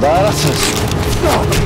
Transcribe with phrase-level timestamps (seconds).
[0.00, 0.54] Dá licença.
[1.22, 1.59] Não.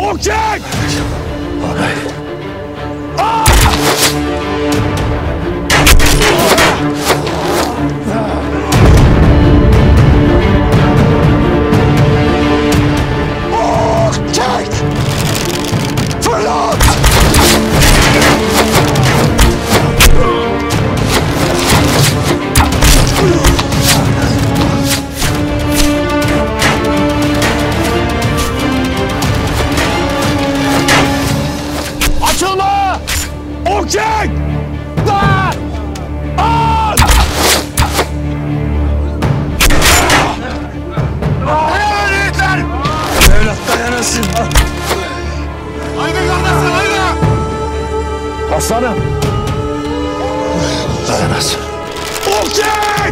[0.00, 0.34] 火箭！
[3.18, 3.44] 啊！
[44.02, 44.24] sensin.
[45.98, 47.00] Haydi kardeşim haydi.
[48.56, 48.94] Aslanım.
[51.08, 51.60] Dayanasın.
[52.26, 53.10] Olcay!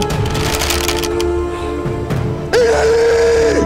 [2.55, 3.63] İleri!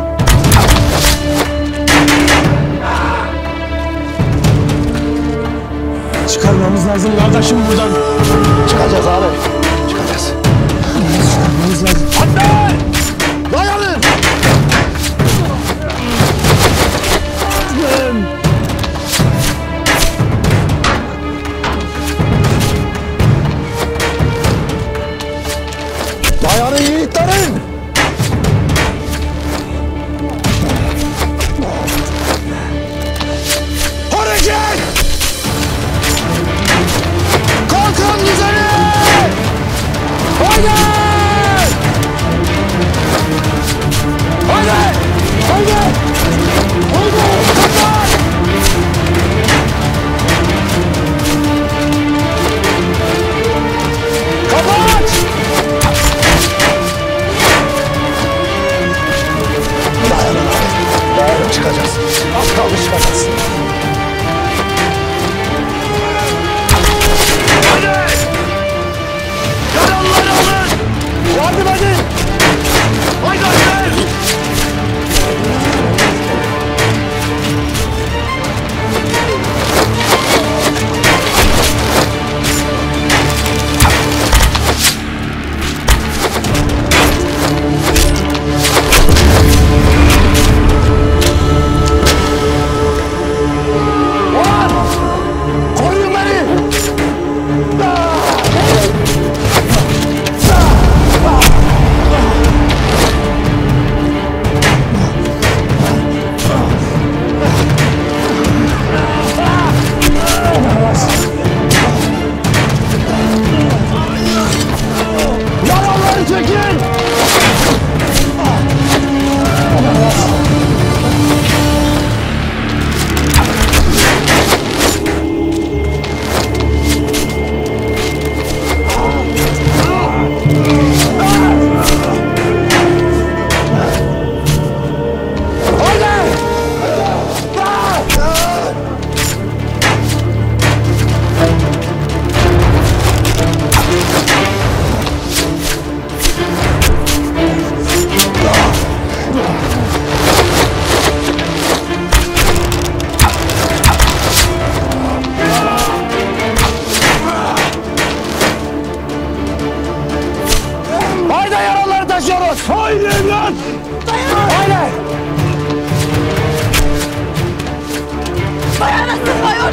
[6.29, 8.02] Çıkarmamız lazım kardeşim buradan.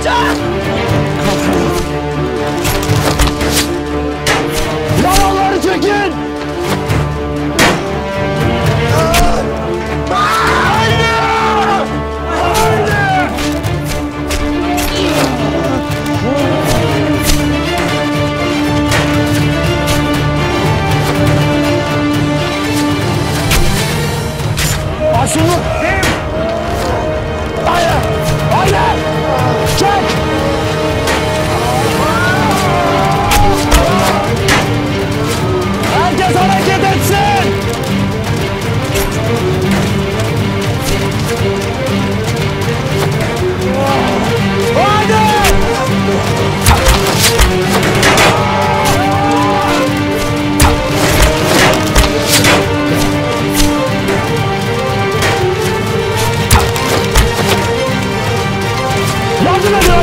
[0.01, 0.58] 站住。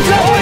[0.09, 0.36] Let's go!